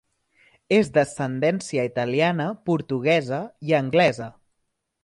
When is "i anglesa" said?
3.71-4.33